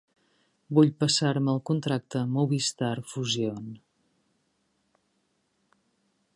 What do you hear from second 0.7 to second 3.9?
Vull passar-me al contracte Movistar Fusión.